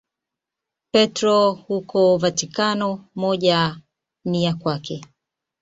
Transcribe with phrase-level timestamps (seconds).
[0.91, 3.81] Petro huko Vatikano, moja
[4.25, 5.03] ni ya kwake.